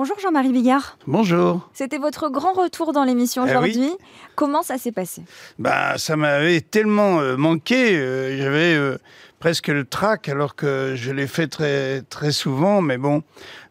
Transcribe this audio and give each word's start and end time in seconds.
Bonjour 0.00 0.18
Jean-Marie 0.18 0.52
Bigard. 0.54 0.96
Bonjour. 1.06 1.68
C'était 1.74 1.98
votre 1.98 2.30
grand 2.30 2.54
retour 2.54 2.94
dans 2.94 3.04
l'émission 3.04 3.44
Eh 3.46 3.50
aujourd'hui. 3.50 3.90
Comment 4.34 4.62
ça 4.62 4.78
s'est 4.78 4.92
passé? 4.92 5.20
Bah, 5.58 5.98
ça 5.98 6.16
m'avait 6.16 6.62
tellement 6.62 7.20
euh, 7.20 7.36
manqué. 7.36 7.98
euh, 7.98 8.34
J'avais 8.38 8.72
euh, 8.76 8.96
presque 9.40 9.68
le 9.68 9.84
trac 9.84 10.30
alors 10.30 10.54
que 10.56 10.94
je 10.96 11.10
l'ai 11.10 11.26
fait 11.26 11.48
très 11.48 12.00
très 12.00 12.32
souvent. 12.32 12.80
Mais 12.80 12.96
bon, 12.96 13.22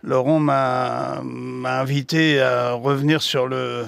Laurent 0.03 0.39
m'a 0.39 1.21
m'a 1.23 1.79
invité 1.79 2.39
à 2.39 2.73
revenir 2.73 3.23
sur 3.23 3.47
le 3.47 3.85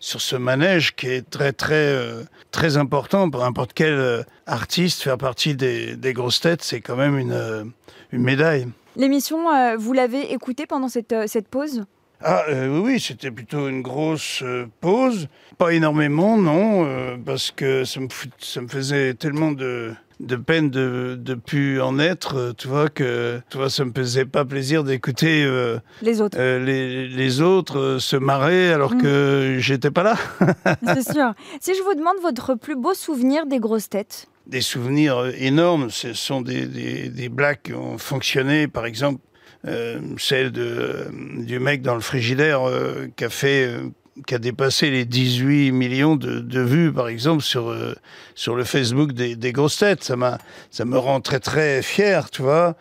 sur 0.00 0.20
ce 0.20 0.34
manège 0.34 0.96
qui 0.96 1.06
est 1.06 1.30
très 1.30 1.52
très 1.52 1.74
euh, 1.76 2.24
très 2.50 2.78
important 2.78 3.30
pour 3.30 3.42
n'importe 3.42 3.74
quel 3.74 3.92
euh, 3.92 4.22
artiste. 4.46 5.02
Faire 5.04 5.18
partie 5.18 5.54
des, 5.54 5.94
des 5.94 6.12
grosses 6.14 6.40
têtes, 6.40 6.64
c'est 6.64 6.80
quand 6.80 6.96
même 6.96 7.16
une 7.16 7.30
euh, 7.32 7.62
une 8.10 8.22
médaille. 8.24 8.66
L'émission, 8.96 9.50
euh, 9.52 9.76
vous 9.78 9.92
l'avez 9.92 10.32
écoutée 10.32 10.66
pendant 10.66 10.88
cette, 10.88 11.12
euh, 11.12 11.24
cette 11.26 11.48
pause? 11.48 11.84
Ah 12.22 12.44
euh, 12.48 12.80
oui, 12.80 12.98
c'était 12.98 13.30
plutôt 13.30 13.68
une 13.68 13.82
grosse 13.82 14.40
euh, 14.42 14.66
pause. 14.80 15.28
Pas 15.58 15.74
énormément, 15.74 16.38
non, 16.38 16.84
euh, 16.86 17.16
parce 17.24 17.50
que 17.50 17.84
ça 17.84 18.00
me, 18.00 18.08
fout- 18.08 18.30
ça 18.38 18.62
me 18.62 18.68
faisait 18.68 19.12
tellement 19.12 19.52
de, 19.52 19.92
de 20.20 20.36
peine 20.36 20.70
de 20.70 21.18
de 21.20 21.34
plus 21.34 21.78
en 21.82 21.98
être, 21.98 22.54
tu 22.56 22.68
vois, 22.68 22.88
que 22.88 23.38
tu 23.50 23.58
vois, 23.58 23.68
ça 23.68 23.84
me 23.84 23.92
faisait 23.94 24.24
pas 24.24 24.46
plaisir 24.46 24.82
d'écouter 24.82 25.44
euh, 25.44 25.78
Les 26.00 26.22
autres, 26.22 26.38
euh, 26.40 26.58
les, 26.64 27.06
les 27.06 27.40
autres 27.42 27.78
euh, 27.78 27.98
se 27.98 28.16
marrer 28.16 28.72
alors 28.72 28.94
Mm. 28.94 29.02
que 29.02 29.56
j'étais 29.58 29.90
pas 29.90 30.02
là. 30.02 30.16
c'est 30.94 31.12
sûr. 31.12 31.34
Si 31.60 31.74
je 31.74 31.82
vous 31.82 31.94
demande 31.94 32.16
votre 32.22 32.54
plus 32.54 32.76
beau 32.76 32.94
souvenir 32.94 33.44
des 33.44 33.58
grosses 33.58 33.90
têtes, 33.90 34.26
Des 34.46 34.60
souvenirs 34.60 35.18
euh, 35.18 35.30
énormes, 35.38 35.90
ce 35.90 36.12
sont 36.12 36.40
des, 36.40 36.66
des, 36.66 37.08
des 37.08 37.28
blagues 37.28 37.58
qui 37.64 37.74
ont 37.74 37.98
fonctionné, 37.98 38.68
par 38.68 38.86
exemple, 38.86 39.20
euh, 39.66 39.98
celle 40.18 40.52
de, 40.52 41.06
du 41.38 41.58
mec 41.58 41.82
dans 41.82 41.94
le 41.94 42.00
frigidaire 42.00 42.68
euh, 42.68 43.08
qui 43.16 43.24
a 43.24 43.28
fait... 43.30 43.66
euh, 43.66 43.88
qui 44.26 44.34
a 44.34 44.38
dépassé 44.38 44.90
les 44.90 45.04
18 45.04 45.72
millions 45.72 46.16
de, 46.16 46.40
de 46.40 46.60
vues, 46.60 46.90
par 46.90 47.08
exemple, 47.08 47.42
sur, 47.42 47.68
euh, 47.68 47.94
sur 48.34 48.56
le 48.56 48.64
Facebook 48.64 49.12
des, 49.12 49.36
des 49.36 49.52
grosses 49.52 49.76
têtes. 49.76 50.02
Ça, 50.04 50.16
m'a, 50.16 50.38
ça 50.70 50.86
me 50.86 50.96
rend 50.96 51.20
très, 51.20 51.38
très 51.38 51.82
fier, 51.82 52.30
tu 52.30 52.40
vois. 52.40 52.76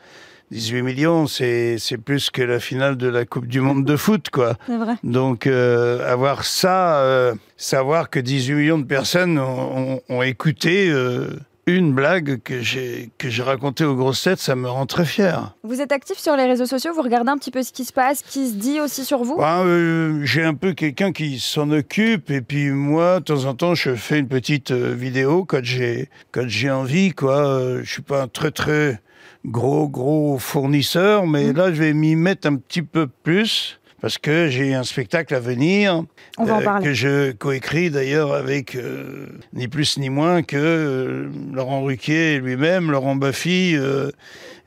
18 0.51 0.81
millions, 0.83 1.27
c'est, 1.27 1.77
c'est 1.77 1.97
plus 1.97 2.29
que 2.29 2.41
la 2.41 2.61
finale 2.61 2.95
de 2.95 3.09
la 3.09 3.25
Coupe 3.25 3.47
du 3.47 3.59
Monde 3.59 3.83
de 3.83 3.97
foot, 3.97 4.29
quoi. 4.29 4.55
c'est 4.65 4.77
vrai. 4.77 4.93
Donc, 5.03 5.45
euh, 5.45 6.09
avoir 6.09 6.45
ça, 6.45 6.99
euh, 7.01 7.35
savoir 7.57 8.09
que 8.09 8.19
18 8.21 8.53
millions 8.53 8.77
de 8.79 8.85
personnes 8.85 9.37
ont, 9.37 9.95
ont- 9.95 10.01
ont 10.07 10.21
écouté 10.21 10.87
euh, 10.89 11.31
une 11.67 11.93
blague 11.93 12.41
que 12.43 12.61
j'ai 12.61 13.09
que 13.17 13.29
j'ai 13.29 13.41
racontée 13.41 13.85
aux 13.85 13.95
grosses 13.95 14.21
têtes, 14.23 14.39
ça 14.39 14.55
me 14.55 14.69
rend 14.69 14.85
très 14.85 15.05
fier. 15.05 15.55
Vous 15.63 15.81
êtes 15.81 15.91
actif 15.91 16.17
sur 16.17 16.35
les 16.35 16.45
réseaux 16.45 16.65
sociaux, 16.67 16.93
vous 16.93 17.01
regardez 17.01 17.31
un 17.31 17.37
petit 17.37 17.51
peu 17.51 17.63
ce 17.63 17.71
qui 17.73 17.85
se 17.85 17.93
passe, 17.93 18.19
ce 18.19 18.31
qui 18.31 18.47
se 18.49 18.53
dit 18.55 18.79
aussi 18.79 19.03
sur 19.03 19.23
vous? 19.23 19.37
Ben, 19.37 19.63
euh, 19.65 20.19
j'ai 20.23 20.43
un 20.43 20.53
peu 20.53 20.73
quelqu'un 20.73 21.11
qui 21.11 21.39
s'en 21.39 21.71
occupe 21.71 22.29
et 22.29 22.41
puis 22.41 22.69
moi, 22.69 23.19
de 23.19 23.25
temps 23.25 23.45
en 23.45 23.55
temps, 23.55 23.73
je 23.75 23.95
fais 23.95 24.19
une 24.19 24.27
petite 24.27 24.71
euh, 24.71 24.93
vidéo 24.93 25.43
quand 25.45 25.63
j'ai 25.63 26.09
quand 26.31 26.47
j'ai 26.47 26.69
envie, 26.69 27.11
quoi. 27.13 27.47
Euh, 27.47 27.81
je 27.83 27.91
suis 27.91 28.01
pas 28.03 28.21
un 28.21 28.27
très 28.27 28.51
très 28.51 29.01
gros 29.45 29.87
gros 29.87 30.37
fournisseur, 30.39 31.25
mais 31.27 31.51
Mm. 31.51 31.57
là, 31.57 31.73
je 31.73 31.79
vais 31.81 31.93
m'y 31.93 32.15
mettre 32.15 32.47
un 32.47 32.55
petit 32.57 32.81
peu 32.83 33.07
plus. 33.07 33.79
Parce 34.01 34.17
que 34.17 34.49
j'ai 34.49 34.73
un 34.73 34.83
spectacle 34.83 35.33
à 35.33 35.39
venir 35.39 36.03
On 36.37 36.43
va 36.43 36.55
en 36.55 36.61
euh, 36.61 36.63
parler. 36.63 36.85
que 36.85 36.93
je 36.93 37.31
coécris 37.31 37.89
d'ailleurs 37.89 38.33
avec 38.33 38.75
euh, 38.75 39.27
ni 39.53 39.67
plus 39.67 39.97
ni 39.97 40.09
moins 40.09 40.43
que 40.43 40.57
euh, 40.57 41.29
Laurent 41.53 41.81
Ruquier 41.83 42.39
lui-même, 42.39 42.91
Laurent 42.91 43.15
Baffy, 43.15 43.75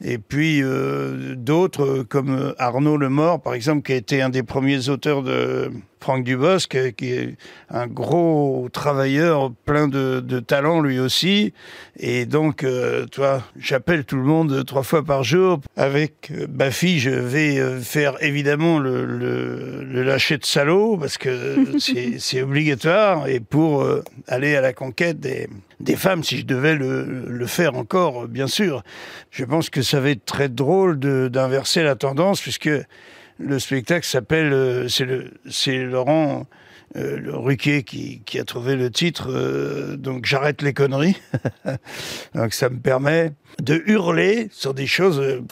et 0.05 0.19
puis 0.19 0.63
d'autres 1.37 2.05
comme 2.09 2.55
Arnaud 2.59 2.97
Lemort, 2.97 3.41
par 3.41 3.55
exemple, 3.55 3.83
qui 3.83 3.93
a 3.93 3.97
été 3.97 4.23
un 4.23 4.29
des 4.29 4.43
premiers 4.43 4.89
auteurs 4.89 5.23
de 5.23 5.71
Franck 6.01 6.25
Dubosc, 6.25 6.77
qui 6.97 7.13
est 7.13 7.37
un 7.71 7.87
gros 7.87 8.69
travailleur, 8.73 9.53
plein 9.65 9.89
de, 9.89 10.21
de 10.21 10.41
talent 10.41 10.81
lui 10.81 10.99
aussi. 10.99 11.53
Et 11.99 12.27
donc, 12.27 12.63
euh, 12.63 13.07
tu 13.11 13.21
vois, 13.21 13.43
j'appelle 13.59 14.05
tout 14.05 14.17
le 14.17 14.23
monde 14.23 14.65
trois 14.65 14.83
fois 14.83 15.05
par 15.05 15.25
jour. 15.25 15.61
Avec 15.77 16.31
euh, 16.31 16.47
Baffy, 16.49 16.99
je 17.01 17.11
vais 17.11 17.81
faire 17.81 18.15
évidemment 18.23 18.79
le, 18.79 19.05
le, 19.19 19.85
le 19.85 20.03
lâcher 20.03 20.39
de 20.39 20.45
salaud, 20.45 20.97
parce 20.97 21.19
que 21.19 21.57
c'est 22.19 22.43
obligatoire, 22.43 23.29
et 23.29 23.41
pour 23.41 23.83
euh, 23.83 24.03
aller 24.27 24.57
à 24.57 24.61
la 24.61 24.73
conquête 24.73 25.21
des, 25.21 25.49
des 25.81 25.97
femmes, 25.97 26.25
si 26.25 26.39
je 26.39 26.47
devais 26.47 26.75
le, 26.75 27.05
le 27.29 27.47
faire 27.47 27.75
encore, 27.75 28.27
bien 28.29 28.47
sûr. 28.47 28.83
Je 29.31 29.45
pense 29.45 29.69
que 29.71 29.83
ça 29.83 30.01
va 30.01 30.11
être 30.11 30.25
très 30.25 30.49
drôle 30.49 30.99
d'inverser 30.99 31.83
la 31.83 31.95
tendance, 31.97 32.41
puisque 32.41 32.71
le 33.41 33.59
spectacle 33.59 34.07
s'appelle, 34.07 34.53
euh, 34.53 34.89
c'est 34.89 35.05
le- 35.05 35.31
c'est 35.51 35.79
Laurent 35.85 36.47
euh, 36.97 37.19
le 37.19 37.37
Ruquier 37.37 37.83
qui, 37.83 38.39
a 38.39 38.45
trouvé 38.45 38.75
le 38.75 38.91
titre, 38.91 39.29
euh, 39.31 39.97
donc 39.97 40.25
j'arrête 40.25 40.63
les 40.63 40.73
conneries. 40.73 41.17
donc 42.35 42.55
ça 42.55 42.71
me 42.71 42.79
permet 42.79 43.33
de 43.63 43.83
hurler 43.87 44.49
sur 44.53 44.73
des 44.73 44.87
choses 44.87 45.21
euh, 45.21 45.43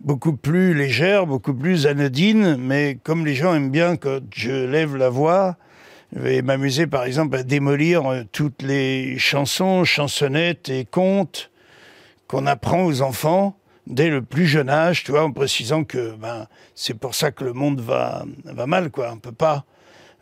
beaucoup 0.00 0.34
plus 0.34 0.72
légères, 0.72 1.26
beaucoup 1.26 1.52
plus 1.52 1.86
anodines, 1.86 2.56
mais 2.56 2.98
comme 3.02 3.26
les 3.26 3.34
gens 3.34 3.54
aiment 3.54 3.70
bien 3.70 3.96
quand 3.96 4.20
je 4.34 4.66
lève 4.66 4.96
la 4.96 5.10
voix, 5.10 5.56
je 6.14 6.20
vais 6.20 6.40
m'amuser 6.40 6.86
par 6.86 7.04
exemple 7.04 7.36
à 7.36 7.42
démolir 7.42 8.24
toutes 8.32 8.62
les 8.62 9.18
chansons, 9.18 9.84
chansonnettes 9.84 10.70
et 10.70 10.86
contes 10.86 11.50
qu'on 12.26 12.46
apprend 12.46 12.84
aux 12.84 13.02
enfants 13.02 13.58
dès 13.86 14.08
le 14.08 14.22
plus 14.22 14.46
jeune 14.46 14.70
âge, 14.70 15.04
tu 15.04 15.10
vois, 15.12 15.24
en 15.24 15.32
précisant 15.32 15.84
que 15.84 16.14
ben, 16.16 16.46
c'est 16.74 16.94
pour 16.94 17.14
ça 17.14 17.30
que 17.30 17.44
le 17.44 17.52
monde 17.52 17.80
va, 17.80 18.24
va 18.44 18.66
mal, 18.66 18.90
quoi. 18.90 19.10
On 19.12 19.18
peut 19.18 19.32
pas 19.32 19.64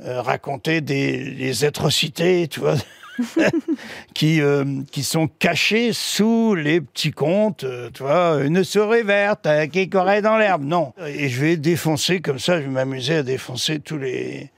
euh, 0.03 0.21
raconter 0.23 0.81
des, 0.81 1.31
des 1.33 1.65
atrocités, 1.65 2.49
tu 2.49 2.61
vois, 2.61 2.75
qui, 4.15 4.41
euh, 4.41 4.65
qui 4.91 5.03
sont 5.03 5.29
cachées 5.29 5.93
sous 5.93 6.55
les 6.55 6.81
petits 6.81 7.13
contes, 7.13 7.65
euh, 7.65 7.91
tu 7.93 8.03
vois, 8.03 8.41
une 8.43 8.65
souris 8.65 9.03
verte 9.03 9.47
qui 9.73 9.89
courait 9.89 10.23
dans 10.23 10.37
l'herbe, 10.37 10.65
non. 10.65 10.93
Et 11.07 11.29
je 11.29 11.41
vais 11.41 11.57
défoncer 11.57 12.21
comme 12.21 12.39
ça, 12.39 12.59
je 12.61 12.65
vais 12.67 12.71
m'amuser 12.73 13.17
à 13.17 13.23
défoncer 13.23 13.79
tous 13.81 13.99
les, 13.99 14.51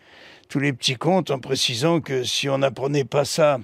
tous 0.49 0.59
les 0.59 0.73
petits 0.73 0.97
contes 0.97 1.31
en 1.31 1.39
précisant 1.39 2.01
que 2.01 2.25
si 2.25 2.49
on 2.49 2.59
n'apprenait 2.59 3.05
pas 3.05 3.25
ça, 3.25 3.59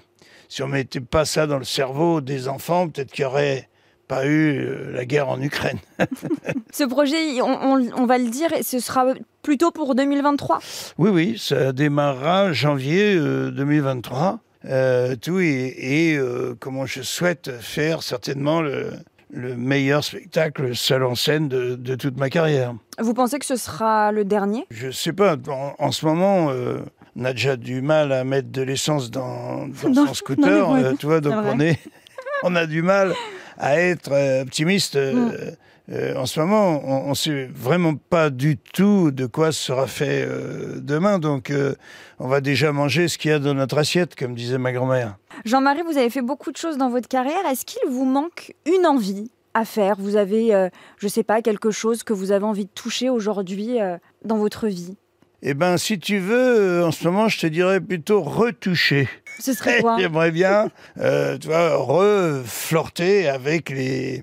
si 0.48 0.62
on 0.62 0.68
mettait 0.68 1.00
pas 1.00 1.24
ça 1.24 1.46
dans 1.46 1.58
le 1.58 1.64
cerveau 1.64 2.20
des 2.20 2.48
enfants, 2.48 2.88
peut-être 2.88 3.10
qu'il 3.12 3.22
y 3.22 3.26
aurait 3.26 3.68
pas 4.08 4.26
eu 4.26 4.92
la 4.92 5.06
guerre 5.06 5.28
en 5.30 5.40
Ukraine. 5.40 5.78
Ce 6.72 6.84
projet, 6.84 7.40
on, 7.40 7.46
on- 7.46 7.90
on 7.96 8.04
va 8.06 8.18
le 8.18 8.28
dire, 8.28 8.52
et 8.52 8.62
ce 8.62 8.78
sera 8.78 9.06
plutôt 9.42 9.70
pour 9.70 9.94
2023. 9.94 10.60
Oui, 10.98 11.10
oui, 11.10 11.36
ça 11.38 11.72
démarrera 11.72 12.52
janvier 12.52 13.14
euh, 13.14 13.50
2023. 13.50 14.38
Euh, 14.64 15.16
tout 15.16 15.40
et, 15.40 15.74
et, 15.76 16.16
euh, 16.16 16.54
comment 16.58 16.86
je 16.86 17.02
souhaite 17.02 17.50
faire 17.60 18.04
certainement 18.04 18.62
le, 18.62 18.92
le 19.32 19.56
meilleur 19.56 20.04
spectacle 20.04 20.76
seul 20.76 21.02
en 21.04 21.14
scène 21.14 21.48
de, 21.48 21.74
de 21.74 21.94
toute 21.94 22.16
ma 22.16 22.30
carrière. 22.30 22.74
Vous 23.00 23.14
pensez 23.14 23.38
que 23.38 23.46
ce 23.46 23.56
sera 23.56 24.12
le 24.12 24.24
dernier? 24.24 24.66
Je 24.70 24.90
sais 24.90 25.12
pas, 25.12 25.36
en, 25.48 25.74
en 25.78 25.90
ce 25.90 26.06
moment, 26.06 26.50
euh, 26.50 26.78
on 27.16 27.24
a 27.24 27.32
déjà 27.32 27.56
du 27.56 27.82
mal 27.82 28.12
à 28.12 28.24
mettre 28.24 28.50
de 28.50 28.62
l'essence 28.62 29.10
dans, 29.10 29.68
son 29.74 30.14
scooter, 30.14 30.70
euh, 30.72 30.92
tu 30.98 31.06
vois, 31.06 31.20
donc 31.20 31.34
est, 31.60 31.78
on 32.42 32.54
a 32.54 32.66
du 32.66 32.82
mal 32.82 33.14
à 33.62 33.80
être 33.80 34.12
euh, 34.12 34.42
optimiste. 34.42 34.96
euh, 34.96 35.12
Mm. 35.14 35.92
euh, 35.94 36.16
en 36.16 36.26
ce 36.26 36.38
moment, 36.40 36.82
on 37.06 37.10
ne 37.10 37.14
sait 37.14 37.48
vraiment 37.52 37.94
pas 37.96 38.30
du 38.30 38.56
tout 38.56 39.10
de 39.10 39.26
quoi 39.26 39.52
sera 39.52 39.86
fait 39.86 40.24
euh, 40.26 40.78
demain, 40.80 41.18
donc 41.18 41.50
euh, 41.50 41.74
on 42.18 42.28
va 42.28 42.40
déjà 42.40 42.72
manger 42.72 43.08
ce 43.08 43.18
qu'il 43.18 43.30
y 43.30 43.34
a 43.34 43.38
dans 43.38 43.54
notre 43.54 43.78
assiette, 43.78 44.14
comme 44.14 44.34
disait 44.34 44.58
ma 44.58 44.72
grand-mère. 44.72 45.16
Jean-Marie, 45.44 45.82
vous 45.86 45.96
avez 45.98 46.10
fait 46.10 46.22
beaucoup 46.22 46.52
de 46.52 46.56
choses 46.56 46.76
dans 46.76 46.90
votre 46.90 47.08
carrière. 47.08 47.44
Est-ce 47.50 47.64
qu'il 47.64 47.88
vous 47.90 48.04
manque 48.04 48.54
une 48.66 48.86
envie 48.86 49.30
à 49.54 49.64
faire? 49.64 49.96
Vous 49.98 50.16
avez, 50.16 50.68
je 50.98 51.08
sais 51.08 51.24
pas, 51.24 51.42
quelque 51.42 51.70
chose 51.70 52.02
que 52.04 52.12
vous 52.12 52.30
avez 52.32 52.44
envie 52.44 52.64
de 52.66 52.70
toucher 52.74 53.10
aujourd'hui 53.10 53.78
dans 54.24 54.36
votre 54.38 54.68
vie? 54.68 54.96
Eh 55.42 55.54
ben, 55.54 55.76
si 55.76 55.98
tu 55.98 56.18
veux, 56.18 56.84
en 56.84 56.92
ce 56.92 57.04
moment, 57.08 57.28
je 57.28 57.40
te 57.40 57.46
dirais 57.48 57.80
plutôt 57.80 58.22
retoucher. 58.22 59.08
Ce 59.38 59.52
serait 59.52 59.80
quoi 59.80 59.98
J'aimerais 59.98 60.30
bien, 60.30 60.70
euh, 60.98 61.38
tu 61.38 61.48
vois, 61.48 61.76
reflirter 61.76 63.28
avec 63.28 63.70
les 63.70 64.22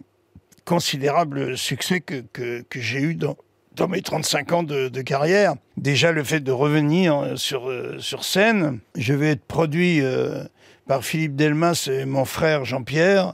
considérables 0.65 1.57
succès 1.57 1.99
que, 1.99 2.23
que, 2.31 2.61
que 2.69 2.79
j'ai 2.79 2.99
eu 2.99 3.15
dans, 3.15 3.35
dans 3.79 3.87
mes 3.87 4.01
35 4.01 4.51
ans 4.51 4.63
de, 4.63 4.89
de 4.89 5.01
carrière. 5.01 5.55
Déjà, 5.77 6.11
le 6.11 6.23
fait 6.23 6.41
de 6.41 6.51
revenir 6.51 7.17
euh, 7.17 7.35
sur, 7.35 7.69
euh, 7.69 7.97
sur 7.99 8.23
scène. 8.23 8.79
Je 8.95 9.13
vais 9.13 9.29
être 9.29 9.45
produit 9.45 10.01
euh, 10.01 10.43
par 10.87 11.03
Philippe 11.03 11.35
Delmas 11.35 11.89
et 11.91 12.05
mon 12.05 12.25
frère 12.25 12.65
Jean-Pierre. 12.65 13.33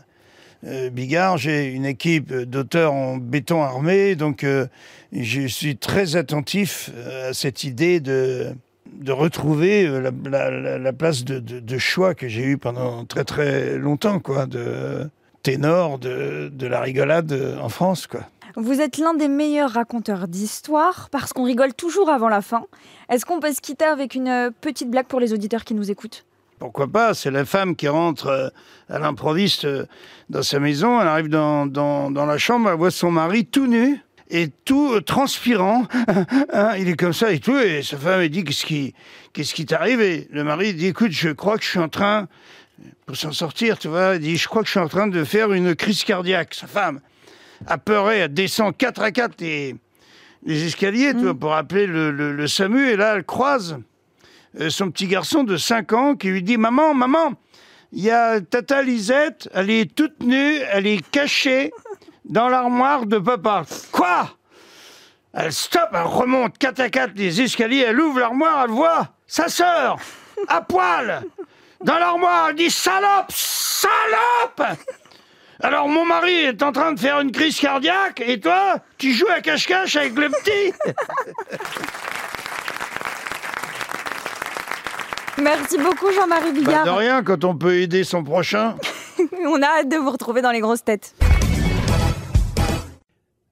Bigard, 0.94 1.38
j'ai 1.38 1.66
une 1.66 1.86
équipe 1.86 2.33
d'auteurs 2.33 2.92
en 2.92 3.18
béton 3.18 3.62
armé, 3.62 4.16
donc 4.16 4.44
je 5.12 5.48
suis 5.48 5.78
très 5.78 6.16
attentif 6.16 6.89
à 7.21 7.33
cette 7.33 7.63
idée 7.66 8.00
de, 8.00 8.56
de 9.00 9.12
retrouver 9.12 9.86
euh, 9.88 10.12
la, 10.30 10.50
la- 10.51 10.77
la 10.80 10.94
place 10.94 11.24
de, 11.24 11.39
de- 11.39 11.59
de 11.59 11.77
choix 11.77 12.13
que 12.15 12.27
j'ai 12.27 12.44
eu 12.44 12.57
pendant 12.57 13.06
très 13.06 13.24
très 13.24 13.77
longtemps, 13.77 14.19
quoi, 14.19 14.45
de 14.45 15.09
ténor 15.44 16.00
de, 16.00 16.50
de 16.53 16.68
la 16.68 16.81
rigolade 16.81 17.31
euh, 17.31 17.57
en 17.59 17.69
France, 17.69 18.07
quoi. 18.07 18.21
Vous 18.57 18.80
êtes 18.80 18.97
l'un 18.97 19.13
des 19.13 19.27
meilleurs 19.27 19.71
raconteurs 19.71 20.30
d'histoires 20.30 21.09
parce 21.12 21.33
qu'on 21.33 21.44
rigole 21.44 21.74
toujours 21.74 22.09
avant 22.09 22.30
la 22.30 22.42
fin. 22.42 22.63
Est-ce 23.09 23.25
qu'on 23.25 23.42
peut 23.42 23.51
se 23.51 23.59
quitter 23.59 23.83
avec 23.86 24.15
une 24.15 24.30
euh, 24.30 24.50
petite 24.62 24.89
blague 24.89 25.07
pour 25.07 25.19
les 25.19 25.33
auditeurs 25.33 25.65
qui 25.65 25.74
nous 25.74 25.92
écoutent? 25.92 26.24
Pourquoi 26.57 26.88
pas 26.88 27.13
C'est 27.13 27.31
la 27.31 27.44
femme 27.44 27.75
qui 27.75 27.89
rentre 27.89 28.53
à 28.89 28.97
l'improviste 28.97 29.68
dans 30.30 30.42
sa 30.42 30.59
maison. 30.62 31.01
Elle 31.01 31.07
arrive 31.09 31.27
dans, 31.27 31.65
dans, 31.65 32.09
dans 32.09 32.25
la 32.25 32.38
chambre, 32.38 32.69
elle 32.69 32.77
voit 32.77 32.92
son 32.92 33.12
mari 33.12 33.45
tout 33.45 33.68
nu 33.68 34.00
et 34.30 34.50
tout 34.66 34.94
euh, 34.94 35.01
transpirant. 35.01 35.88
Hein, 36.54 36.75
il 36.77 36.88
est 36.88 36.95
comme 36.95 37.13
ça 37.13 37.31
et 37.31 37.39
tout. 37.39 37.57
Et 37.57 37.83
sa 37.83 37.98
femme, 37.98 38.22
elle 38.22 38.30
dit 38.30 38.44
Qu'est-ce 38.44 38.66
qui, 38.66 38.94
qu'est-ce 39.33 39.54
qui 39.54 39.66
t'arrive 39.66 40.01
Et 40.01 40.27
le 40.31 40.44
mari 40.44 40.74
dit 40.74 40.88
Écoute, 40.88 41.12
je 41.12 41.30
crois 41.30 41.57
que 41.57 41.63
je 41.63 41.69
suis 41.69 41.80
en 41.80 41.89
train, 41.89 42.27
pour 43.06 43.18
s'en 43.18 43.31
sortir, 43.31 43.77
tu 43.77 43.88
vois, 43.88 44.16
il 44.16 44.22
dit 44.22 44.38
Je 44.38 44.48
crois 44.48 44.62
que 44.62 44.68
je 44.68 44.72
suis 44.72 44.80
en 44.80 44.88
train 44.88 45.07
de 45.07 45.24
faire 45.24 45.51
une 45.51 45.75
crise 45.75 46.04
cardiaque. 46.04 46.54
Sa 46.54 46.68
femme, 46.68 47.01
apeurée, 47.68 48.19
elle 48.19 48.33
descend 48.33 48.75
4 48.75 49.01
à 49.01 49.12
4 49.12 49.42
les, 49.42 49.75
les 50.45 50.66
escaliers 50.66 51.13
tu 51.13 51.21
vois, 51.21 51.33
pour 51.33 51.54
appeler 51.54 51.88
le, 51.88 52.12
le, 52.12 52.31
le 52.31 52.48
SAMU. 52.48 52.89
Et 52.89 52.95
là, 52.95 53.16
elle 53.16 53.24
croise 53.24 53.78
euh, 54.60 54.69
son 54.69 54.92
petit 54.92 55.07
garçon 55.07 55.44
de 55.44 55.57
5 55.57 55.94
ans 55.94 56.16
qui 56.16 56.30
lui 56.30 56.44
dit 56.44 56.57
Maman, 56.57 56.94
maman, 56.94 57.33
il 57.92 58.04
y 58.04 58.12
a 58.12 58.39
Tata 58.42 58.81
Lisette, 58.81 59.50
elle 59.54 59.69
est 59.69 59.94
toute 59.94 60.21
nue, 60.24 60.57
elle 60.71 60.88
est 60.88 61.06
cachée 61.10 61.71
dans 62.27 62.50
l'armoire 62.50 63.06
de 63.06 63.18
papa. 63.18 63.63
Quoi? 63.92 64.30
Elle 65.33 65.51
stoppe, 65.51 65.89
elle 65.94 66.01
remonte 66.01 66.57
4 66.57 66.80
à 66.80 66.89
4 66.89 67.12
les 67.16 67.42
escaliers, 67.42 67.86
elle 67.88 68.00
ouvre 68.00 68.19
l'armoire, 68.19 68.63
elle 68.66 68.72
voit 68.72 69.10
sa 69.27 69.50
sœur, 69.50 69.98
à 70.48 70.62
poil, 70.62 71.24
dans 71.83 71.98
l'armoire, 71.98 72.50
elle 72.50 72.56
dit 72.56 72.69
Salope 72.69 73.31
Salope 73.31 74.77
alors 75.62 75.88
mon 75.88 76.06
mari 76.06 76.33
est 76.33 76.62
en 76.63 76.74
train 76.74 76.92
de 76.92 77.00
faire 77.00 77.19
une 77.22 77.31
crise 77.31 77.57
cardiaque 77.57 78.22
et 78.25 78.39
toi, 78.39 78.75
tu 78.98 79.13
joues 79.13 79.30
à 79.33 79.39
cache-cache 79.39 79.95
avec 79.95 80.13
le 80.16 80.30
petit 80.30 80.74
Merci 85.42 85.78
beaucoup 85.78 86.12
Jean-Marie 86.12 86.51
Bah, 86.51 86.60
Bigard. 86.60 86.86
De 86.86 86.89
rien 86.89 87.24
quand 87.24 87.44
on 87.45 87.56
peut 87.56 87.75
aider 87.75 88.04
son 88.04 88.24
prochain. 88.24 88.75
On 89.48 89.62
a 89.62 89.80
hâte 89.80 89.89
de 89.89 89.98
vous 89.98 90.12
retrouver 90.12 90.42
dans 90.42 90.51
les 90.51 90.60
grosses 90.60 90.83
têtes. 90.83 91.13